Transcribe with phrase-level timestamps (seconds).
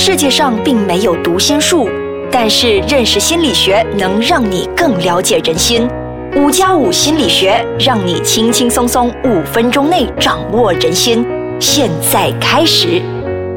[0.00, 1.88] 世界上并没有读心术，
[2.30, 5.88] 但是认识心理学能让你更了解人心。
[6.36, 11.26] 五加五心理学让你轻轻松松五分钟内掌握人心。
[11.58, 13.02] 现在开始，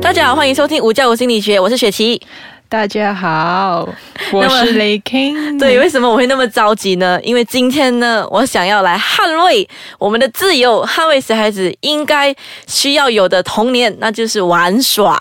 [0.01, 2.19] 大家好，欢迎收听五加五心理学，我是雪琪。
[2.71, 3.85] 大家好，
[4.31, 5.35] 我是雷 king。
[5.59, 7.19] 对，为什么我会那么着急呢？
[7.21, 9.67] 因为今天呢，我想要来捍卫
[9.99, 12.33] 我们的自由，捍卫小孩子应该
[12.67, 15.19] 需要有的童年，那就是玩耍。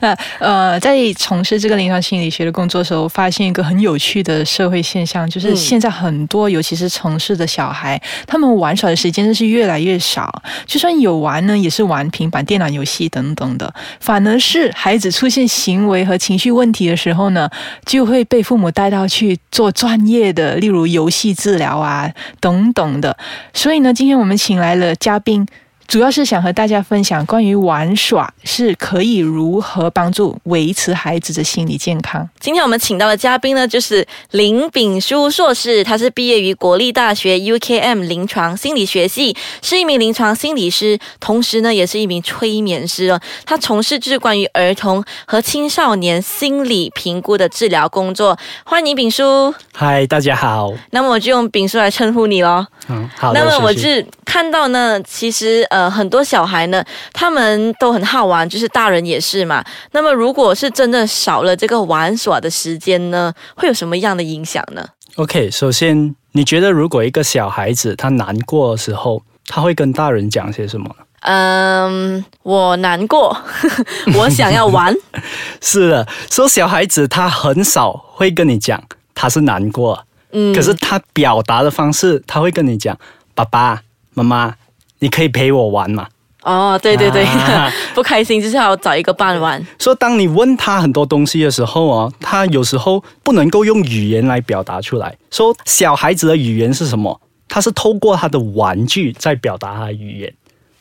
[0.00, 10.42] 那 呃，在从事这个临床心理学的工作的时候，发现一个很有趣的社会现象，就是现在很多，尤其是城市的小孩，他们玩耍的时间真是越来越少。
[10.66, 16.00] 就算有玩呢，也是玩平板电脑游戏等等的，反而是孩子出现行为。
[16.04, 17.48] 和情绪问题的时候呢，
[17.84, 22.10] 就会被父母带到去做专业的，例如游戏治疗啊
[22.40, 23.16] 等等的。
[23.52, 25.46] 所以呢，今天我们请来了嘉宾。
[25.90, 32.28] 主要是想和大家分享关于玩耍是可以如何帮助维持孩子的心理健康。
[32.38, 43.20] 今天我们请到的嘉宾呢，就是林炳书硕士，他是毕业于国立大学 UKM 临床心理学系，是一名临床心理师，同时呢，也是一名催眠师哦。
[43.44, 48.38] 他从事就是关于儿童和青少年心理评估的治疗工作。
[48.62, 49.52] 欢迎炳书。
[49.72, 50.72] 嗨，大家好。
[50.92, 52.64] 那么我就用炳书来称呼你喽。
[52.86, 53.32] 嗯，好。
[53.32, 55.79] 那么我是看到呢，其实呃。
[55.80, 59.64] 呃，很多小孩呢，他们都很好玩，就是大人也是嘛。
[59.92, 64.84] 那么，如果是真的少了这个玩耍的时间呢，会有什么样的影响呢
[65.16, 70.94] ？OK，首先，你觉得如果一个小孩子他难过的时候，他会跟大人讲些什么？
[71.20, 73.34] 嗯，我难过，
[74.18, 74.94] 我想要玩。
[75.62, 78.82] 是的，说小孩子他很少会跟你讲
[79.14, 82.94] 他是难过，嗯，可是他表达的方式，他会跟你讲
[83.34, 83.80] 爸爸
[84.12, 84.56] 妈妈。
[85.00, 86.06] 你可以陪我玩嘛？
[86.42, 87.26] 哦，对对对，
[87.94, 89.62] 不开心就是要找一个伴玩。
[89.78, 95.14] 说当你问他很多东西的时候哦，他有时候不能够用语言来表达出来。
[95.30, 97.20] 说小孩子的语言是什么？
[97.46, 100.32] 他是透过他的玩具在表达他的语言。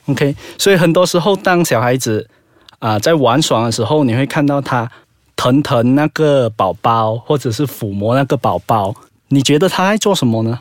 [0.06, 2.30] OK，所以很多时候当小孩子
[2.80, 4.90] 啊在玩耍的时候，你会看到他
[5.36, 8.96] 疼疼那个宝宝，或者是抚摸那个宝宝。
[9.28, 10.60] 你觉得他在做什么呢？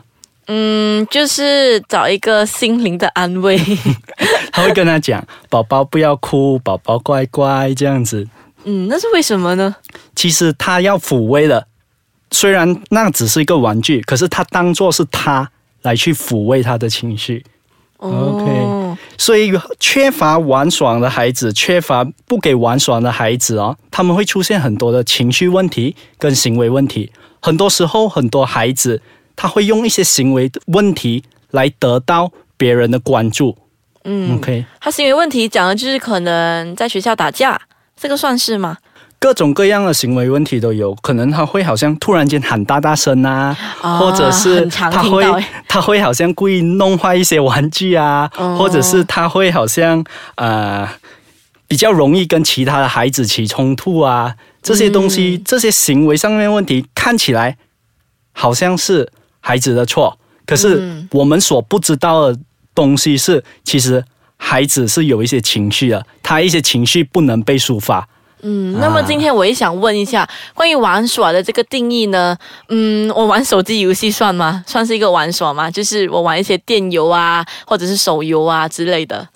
[0.51, 3.55] 嗯，就是找一个心灵的安慰。
[4.51, 8.27] 他会跟他讲：“宝宝不要哭，宝宝乖乖这样子。”
[8.65, 9.75] 嗯，那是为什么呢？
[10.15, 11.67] 其实他要抚慰的，
[12.31, 15.51] 虽然那只是一个玩具，可是他当做是他
[15.83, 17.45] 来去抚慰他的情绪。
[17.97, 27.11] OK，所以缺乏玩耍的孩子，缺乏不给玩耍的孩子哦，他们会出现很多的情绪问题跟行为问题。
[27.39, 28.99] 很多时候，很多孩子。
[29.41, 33.57] 他会用一些行为问题来得到别人的关注。
[34.03, 34.65] 嗯，OK。
[34.81, 37.57] 他行为问题讲的就是可能在学校打架，
[37.95, 38.75] 这个算是吗？
[39.17, 41.31] 各种各样的行为问题都有可能。
[41.31, 43.55] 他会好像突然间喊大大声啊，
[43.97, 45.23] 或者是他会
[45.69, 50.03] 他会好像故意弄坏一些玩具啊，或者是他会好像
[50.35, 50.85] 呃
[51.65, 54.35] 比较容易跟其他的孩子起冲突啊。
[54.61, 57.55] 这些东西，这些行为上面问题看起来
[58.33, 59.09] 好像是。
[59.39, 62.39] 孩子的错，可是我们所不知道的
[62.75, 64.03] 东西是，其实
[64.37, 68.07] 孩子是有一些情绪的，他一些情绪不能被抒发。
[68.41, 72.37] 嗯，那么今天我也想问一下，关于玩耍的这个定义呢？
[72.69, 74.63] 嗯，我玩手机游戏算吗？
[74.65, 75.69] 算是一个玩耍吗？
[75.69, 79.27] 就是我玩一些电游啊，或者是手游啊之类的。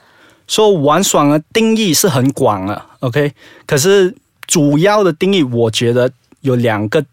[0.47, 3.33] 说玩耍的定义是很广了，OK？
[3.65, 4.15] 可是
[4.47, 6.09] 主要的定义，我觉得
[6.41, 7.03] 有两个。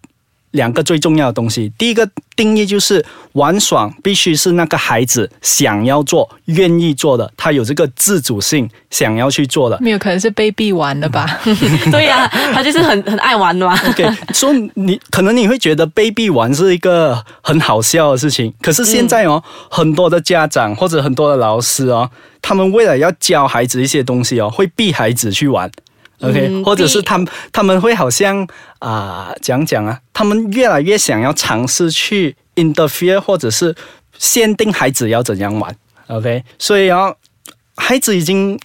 [0.53, 9.79] 两个最重要的东西，第一个定义就是玩爽必须是那个孩子想要做、愿意做的，他有这个自主性，想要去做的。
[9.81, 11.41] 没有可能是被逼玩的吧？
[11.93, 13.79] 对呀，他就是很很爱玩的嘛。
[13.89, 22.11] OK，所以你可能你会觉得被逼玩是一个很好笑的事情，可是现在哦，很多的家长或者很多的老师哦，
[22.43, 25.71] 他们为了要教孩子一些东西哦，会逼孩子去玩。
[26.21, 28.47] OK，或者是他们他们会好像
[28.79, 33.75] 啊讲讲啊，他们越来越想要尝试去 interfere，或者是
[34.19, 35.75] 限定孩子要怎样玩。
[36.09, 37.15] OK，所以啊，
[37.77, 38.59] 孩子已经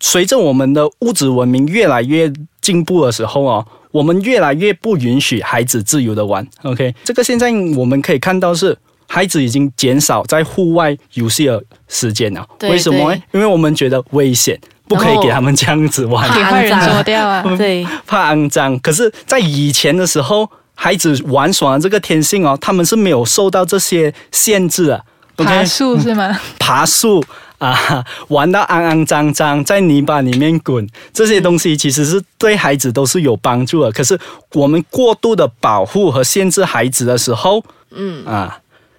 [0.00, 6.46] 随着我们的物质文明越来越进步的时候哦，我们越来越不允许孩子自由的玩。
[6.62, 8.76] OK，这个现在我们可以看到是
[9.06, 12.46] 孩子已经减少在户外游戏的时间了。
[12.62, 13.14] 为什么？
[13.32, 14.60] 因为我们觉得危险。
[14.86, 17.42] 不可以给他们这样子玩，给坏人捉掉啊！
[17.56, 18.78] 对，怕肮脏。
[18.80, 25.04] 可是，在以前的时候，孩子玩耍的这个天性哦，他们是没有受到这些限制的。
[25.36, 26.38] 爬树是吗？
[26.60, 27.24] 爬树
[27.58, 33.90] 啊，玩到肮肮脏脏，在泥巴里面滚，这些东西其实是对孩子都是有帮助的。
[33.90, 34.18] 可是
[34.52, 38.58] 我们过度的保护和限制孩子的时候，嗯啊，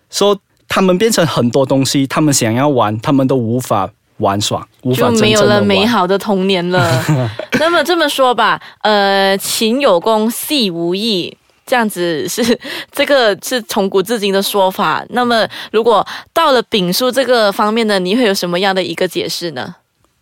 [0.09, 0.37] 说
[0.67, 5.61] 他们变成很多东西，他们想要玩，他们都无法玩耍，无法就没有了。
[5.61, 7.03] 美好的童年了。
[7.59, 11.35] 那么这么说吧，呃，勤有功，戏无益。
[11.67, 12.59] 这样子是
[12.93, 15.03] 这个是从古至今的说法。
[15.09, 19.75] 那么，如果到了丙叔这个方面呢，你会有什么样的一个解释呢？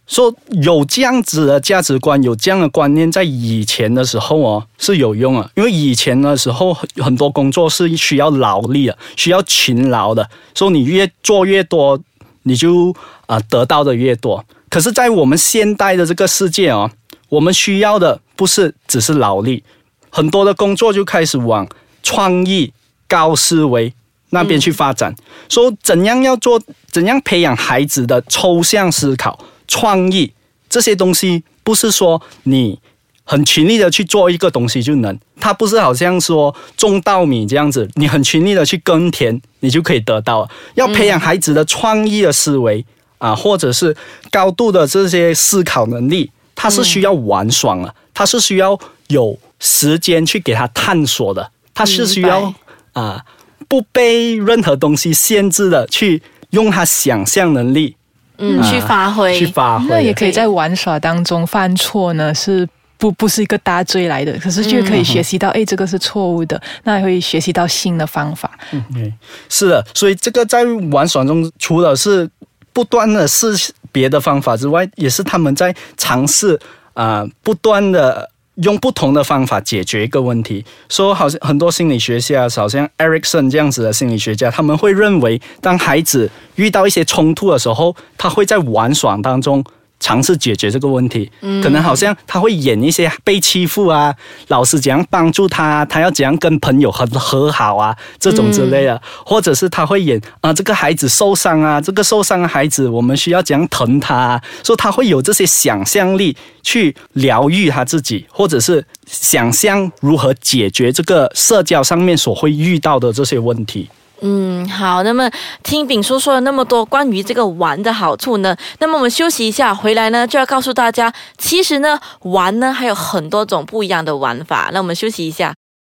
[0.06, 12.00] 说有这样子的价值观，有这样的观念，在以前的时候哦是有用啊，因为以前的时候很很多工作是需要劳力的，需要勤劳的，说你越做越多，
[12.44, 12.92] 你就
[13.26, 14.44] 啊、呃得到的越多。
[14.70, 16.90] 可是，在我们现代的这个世界哦，
[17.30, 19.64] 我们需要的不是只是劳力，
[20.10, 21.68] 很多的工作就开始往
[22.02, 22.74] 创意、
[23.08, 23.94] 高思维
[24.32, 25.16] 那边去发展。
[25.48, 26.60] 说怎样要做，
[26.90, 30.34] 怎样培养孩子的抽象思考、创意
[30.68, 32.80] 这些东西，不是说你
[33.24, 40.50] 很勤力的去做一个东西就能，它不是好像说种稻米这样子，你很勤力的去耕田，你就可以得到。
[40.76, 42.86] 要培养孩子的创意的思维
[43.18, 43.96] 啊，或者是
[44.30, 48.78] 高度的这些思考能力，它是需要玩耍的，它是需要
[49.08, 52.54] 有时间去给他探索的，它是需要
[52.92, 53.24] 啊
[53.70, 57.96] 不被任何东西限制的去用他想象能力
[58.38, 59.88] 嗯，啊去发挥，去发挥。
[59.88, 62.68] 那也可以在玩耍当中犯错呢，是
[63.04, 68.50] 不不是一个大罪来的，可是就可以学习到，哎、这个是错误的，那会学习到新的方法。
[68.72, 69.14] 嗯，
[69.50, 72.30] 是的，所以这个在玩耍中，除了是
[72.72, 76.58] 不断的试别的方法之外，也是他们在尝试
[76.94, 78.30] 啊、呃不断的
[78.64, 80.64] 用不同的方法解决一个问题。
[80.88, 89.62] 说好像很多心理学家，好像 Erikson 这样子的心理学家，他们会认为，当孩子遇到一些冲突的时候，他会在玩耍当中。
[90.04, 91.32] 尝试解决这个问题，
[91.64, 94.14] 可能好像他会演一些被欺负啊，
[94.50, 113.90] 老师怎样帮助他，他要怎样跟朋友和和好啊，这种之类的，或者是他会演啊、这个孩子受伤啊，这个受伤的孩子我们需要怎样疼他、啊，说他会有这些想象力去疗愈他自己，或者是想象如何解决这个社交上面所会遇到的这些问题。
[114.26, 115.30] 嗯，好，那么
[115.64, 124.70] 听丙叔说了那么多关于这个玩的好处呢，那么我们休息一下，回来呢就要告诉大家，其实呢玩呢还有很多种不一样的玩法。
[124.72, 125.54] 那我们休息一下。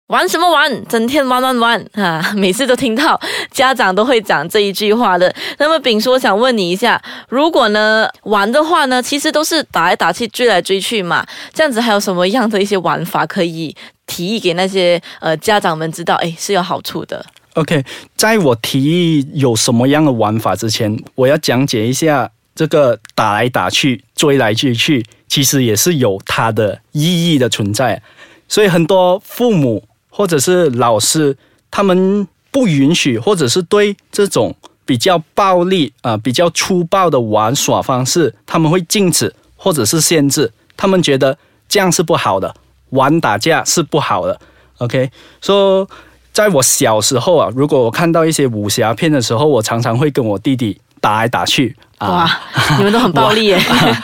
[0.08, 0.88] 玩什么玩？
[0.88, 2.32] 整天玩玩玩啊！
[2.34, 3.20] 每次都听到
[3.52, 5.34] 家长都会讲这一句话的。
[5.58, 13.76] 那么丙叔，我想问你一下，如果呢玩的话呢，其实都是打来打去、追来追去嘛，这样子还有什么样的一些玩法可以
[14.06, 16.16] 提议给那些呃家长们知道？
[16.16, 17.26] 诶，是有好处的。
[17.58, 17.84] OK，
[18.16, 28.00] 在我提议有什么样的玩法之前，我要讲解一下这个打来打去、追来追去，其实也是有它的意义的存在。
[28.48, 31.36] 所以很多父母或者是老师，
[31.72, 34.56] 他们不允许，或者是对这种
[34.86, 40.52] 比较暴力啊、比较粗暴的玩耍方式，他们会禁止或者是限制。
[40.76, 41.36] 他们觉得
[41.68, 42.54] 这样是不好的，
[42.92, 44.40] 玩打架是不好的。
[44.78, 45.10] OK，
[45.42, 45.90] 说、
[46.38, 52.10] 在我小时候啊，如果我看到一些武侠片的时候，我常常会跟我弟弟打来打去啊。
[52.10, 52.40] 哇，
[52.78, 53.60] 你们都很暴力耶！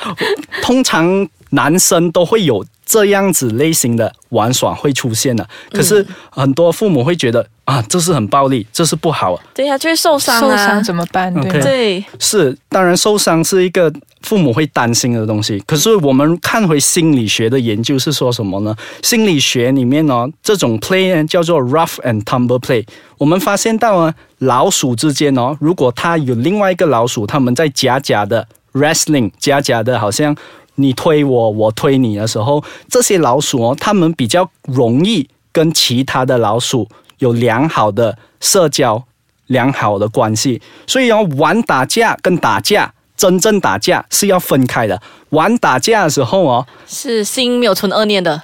[0.63, 1.05] 通常
[1.53, 9.39] 男生都会有这样子类型的玩耍会出现的，可是很多父母会觉得啊，这是很暴力，这是不好。
[9.53, 10.67] 对呀、就会受伤受啊。
[10.67, 11.33] 伤怎么办？
[11.33, 11.61] 对？
[11.61, 13.91] 对，是，当然受伤是一个
[14.21, 15.59] 父母会担心的东西。
[15.65, 18.75] 可是我们看回心理学的研究是说什么呢？
[19.01, 22.85] 心理学里面呢，这种 play 呢叫做 rough and tumble play。
[23.17, 30.35] 我们发现到呢，老鼠之间哦，如果它有另外一个老鼠，他们在假假的 wrestling，假假的好像
[30.75, 36.87] 你推我，我推你的时候，这些老鼠哦，它们比较容易跟其他的老鼠
[37.19, 39.03] 有良好的社交。
[39.47, 44.99] 良好的关系，所以哦，玩打架跟打架，真正打架是要分开的。
[45.29, 48.41] 玩打架的时候哦，是心没有存恶念的。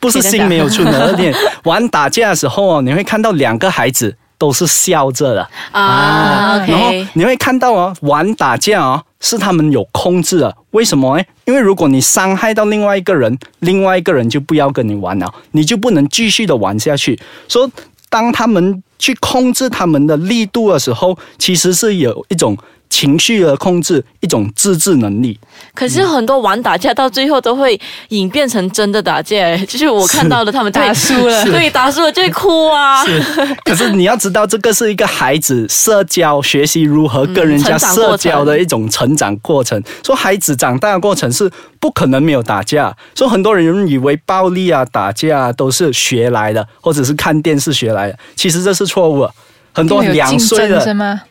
[0.00, 10.54] 不是心没有存恶念，玩打架的时候哦，你会看到两个孩子都是笑着的，啊然后你会看到哦，玩打架哦是他们有控制的。
[10.72, 11.24] 为什么呢？
[11.46, 17.18] 因为如果你伤害到另外一个人，另外一个人就不要跟你玩了，你就不能继续的玩下去。
[17.48, 17.70] 说
[18.10, 22.54] 当他们去控制他们的力度的时候，其实是有一种
[22.92, 25.38] 情绪的控制，一种自制能力。
[25.72, 27.80] 可是很多玩打架到最后都会
[28.10, 33.02] 演变成真的打架， 就是我看到了他们打输了对， 打输了就会哭啊。
[33.06, 33.18] 是，
[33.64, 39.82] 可是你要知道，这个是一个孩子社交学习如何跟人家社交的一种成长过程。
[40.04, 49.32] 说孩子长大的过程是不可能没有打架，所以很多人以为暴力啊、打架啊都是学来的，或者是看电视学来的，其实这是错误的。
[49.72, 51.22] 很多两岁的，吗？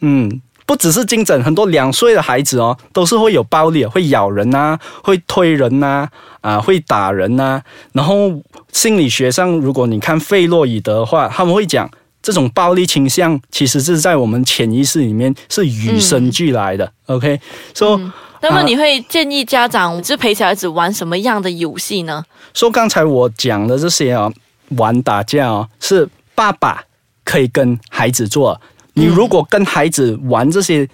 [0.00, 0.42] 嗯。
[0.66, 6.08] 不只是精整，很多两岁的孩子哦，都是会有暴力，会咬人呐、会推人呐、
[6.40, 8.32] 啊，会打人呐、然后
[8.72, 11.88] 心理学上，如果你看费洛伊德的话，他们会讲
[12.20, 16.92] 这种暴力倾向其实是在我们潜意识里面是与生俱来的。
[17.06, 17.40] OK，
[17.72, 18.10] 所、以
[18.42, 22.24] 那么你会建议家长就陪小孩子玩什么样的游戏呢？
[22.52, 24.28] 说刚才我讲的这些啊，
[24.70, 26.82] 玩打架哦，是爸爸
[27.24, 28.60] 可以跟孩子做。
[28.96, 30.88] 你如果跟孩子玩这些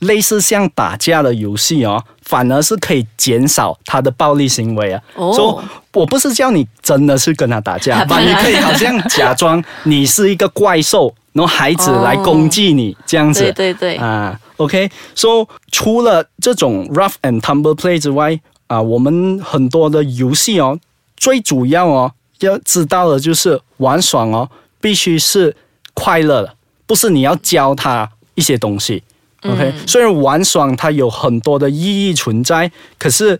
[0.00, 5.02] 类似像打架的游戏哦，反而是可以减少他的暴力行为啊。
[5.16, 5.32] 哦。
[5.32, 8.28] 所以我不是叫你真的是跟他打架， 当然。
[8.28, 13.40] 你可以好像假装你是一个怪兽，然后孩子来攻击你、这样子。
[13.40, 18.38] 对对对，啊，OK，so 除了这种 rough and tumble play 之外，
[18.68, 20.78] 啊，我们很多的游戏哦，
[21.16, 24.48] 最主要哦要知道的就是玩爽哦，
[24.80, 25.56] 必须是
[25.94, 26.54] 快乐的，
[26.88, 29.00] 不是你要教他一些东西。
[29.44, 32.68] OK，、虽然玩耍它有很多的意义存在，
[32.98, 33.38] 可是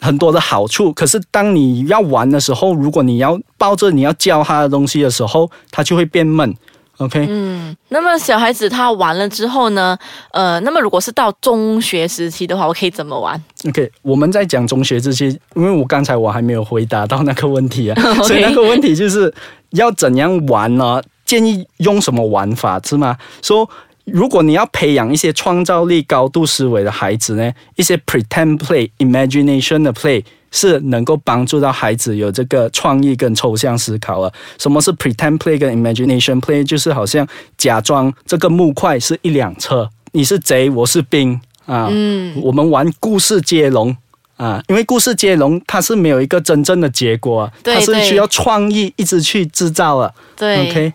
[0.00, 6.54] 很多的好处，可是当你要玩的时候，如果你要抱着你要教他的东西的时候，他就会变闷。
[6.98, 9.98] OK，嗯、那么小孩子他玩了之后呢？
[10.30, 19.34] 呃，那么如果是到中学时期的话，我可以怎么玩？OK，我们在讲中学这些，因为我刚才我还没有回答到那个问题啊， 所以那个问题就是
[19.72, 21.02] 要怎样玩呢？
[21.24, 23.16] 建议用什么玩法是吗？
[23.42, 23.68] 说
[24.04, 34.32] 如果你要培养一些创造力、高度思维的孩子呢，一些 pretend play、imagination 的 play 是能够帮助到孩子有这个创意跟抽象思考了。
[34.58, 36.62] 什么是 pretend play 跟 imagination play？
[36.62, 37.26] 就是好像
[37.56, 41.88] 假装这个木块是一辆车，你是贼，我是兵啊。
[41.90, 43.96] 嗯，我们玩故事接龙。
[44.36, 50.12] 啊，因为故事接龙它是没有一个真正的结果啊，对对它是需要创意一直去制造了。
[50.34, 50.92] 对 OK，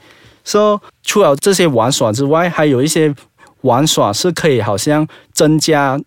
[0.50, 3.13] 说、除了这些玩耍之外，还有一些
[3.62, 6.00] 玩耍是可以好像增加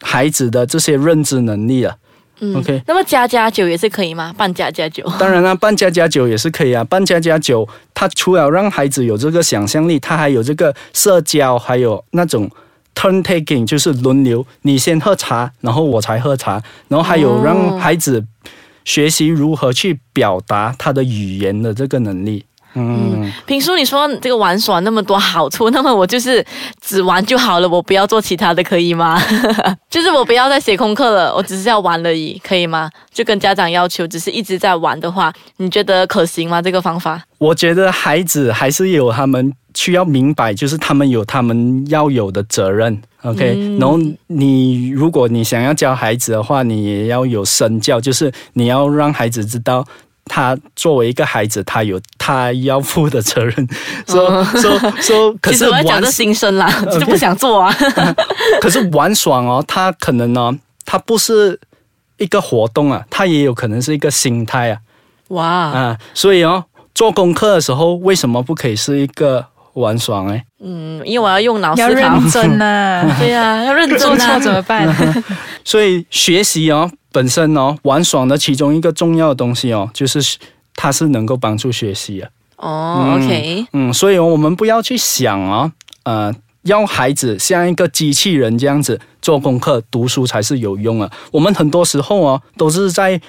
[0.00, 1.96] 孩子的这些认知能力的。
[2.54, 4.32] OK，那么加加酒也是可以吗？
[4.36, 5.04] 办加加酒？
[5.18, 6.82] 当然啦，办家家酒也是可以啊。
[6.84, 12.48] 办家家酒，它除了让孩子有这个想象力，它还有这个社交，还有那种
[12.94, 18.24] turn taking，就是轮流，你先喝茶，然后我才喝茶，然后还有让孩子
[18.84, 22.44] 学习如何去表达他的语言的这个能力。
[22.74, 26.44] 嗯，平叔，你说这个玩耍那么多好处，那么我就是
[26.80, 29.20] 只玩就好了，我不要做其他的，可以吗？
[29.90, 32.90] 就是我不要再写功课了，我只是要玩而已，可以吗？
[33.12, 36.60] 就跟家长要求，只是一直在玩的话，你觉得可行吗？
[36.62, 37.20] 这个方法？
[37.38, 43.00] 我觉得孩子还是有他们需要明白，就是他们有他们要有的责任。
[43.22, 43.98] OK，、然后
[44.28, 49.84] 你如果你想要教孩子的话，你也要有身教，就是你要让孩子知道。
[50.28, 53.68] 他作为一个孩子，他有他要负的责任。
[54.06, 57.74] 说说说， 可是我在讲玩这心声啦，就不想做啊。
[58.60, 61.58] 可是玩爽哦，他可能呢，他不是
[62.18, 64.78] 一个活动啊，他也有可能是一个心态啊
[65.28, 65.98] 哇，啊。
[66.14, 70.44] 所以哦，做功课的时候，为什么不可以是一个玩爽哎？
[70.60, 71.94] 嗯，因为我要用脑思要考。
[71.94, 74.40] 认真呐、对呀、要认真啊 错。
[74.40, 75.24] 怎么办？
[75.64, 80.38] 所以学习哦，本身哦，玩耍的其中一个重要的东西哦，就是
[80.74, 82.30] 它是能够帮助学习的。
[82.56, 85.72] 哦，OK，嗯，所以哦，我们不要去想哦，
[86.02, 91.10] 呃，要孩子像一个机器人这样子做功课、读书才是有用的。
[91.30, 93.20] 我们很多时候哦，都是在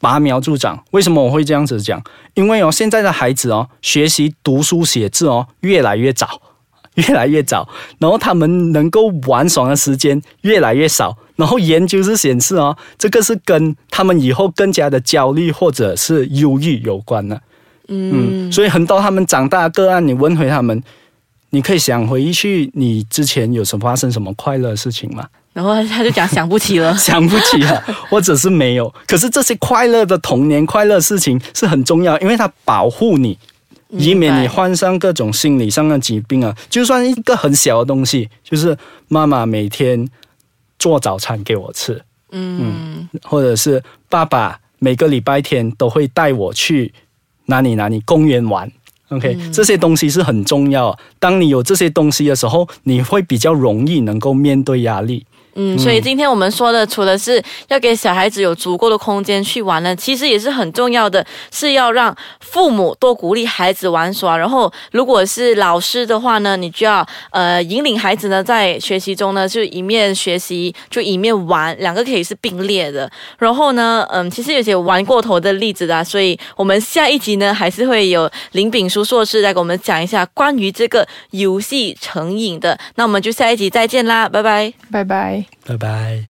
[0.00, 0.82] 拔苗助长。
[0.92, 2.02] 为什么我会这样子讲？
[2.34, 6.40] 因为哦，现在的孩子哦，学习读书写字哦，越来越早。
[7.00, 17.40] 越来越早，然后他们能够玩耍的时间越来越少，然后研究是显示哦，这个是跟他们以后更加的焦虑或者是忧郁有关的。
[17.88, 20.82] 嗯，所以很多他们长大的个案，你问回他们，
[21.50, 25.26] 你可以想回去你之前有什么发生什么快乐的事情吗？
[25.52, 26.94] 然后他就讲想不起了。
[26.98, 28.94] 想不起了，或者是没有。
[29.08, 33.36] 可是这些快乐的童年快乐的事情是很重要，因为它保护你，
[33.90, 36.56] 以免你患上各种心理上的疾病啊。
[36.68, 38.76] 就算一个很小的东西，就是
[39.08, 40.08] 妈妈每天
[40.78, 46.92] 做早餐给我吃，嗯，或者是爸爸每个礼拜天都会带我去
[47.46, 48.70] 哪里哪里公园玩
[49.08, 50.96] OK，、这些东西是很重要。
[51.18, 55.26] 当你有这些东西的时候，你会比较容易能够面对压力。
[55.54, 64.36] 嗯，所以今天我们说的，除了是要给小孩子有足够的空间去玩呢，其实也是很重要的，是要让父母多鼓励孩子玩耍。
[64.36, 73.10] 然后，如果是老师的话呢，你就要呃引领孩子呢在学习中呢，就一面学习就一面玩，两个可以是并列的。
[73.38, 82.78] 然后呢，嗯，其实有些玩过头的例子的，所以我们下一集呢还是会有林炳书硕士来给我们讲一下关于这个游戏成瘾的。
[82.94, 84.72] 那我们就下一集再见啦，拜拜。
[84.90, 85.39] 拜拜。
[85.64, 86.28] 拜拜。